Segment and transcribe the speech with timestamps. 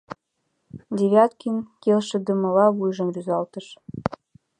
[0.97, 3.67] Девяткин келшыдымыла вуйжым рӱзалтыш.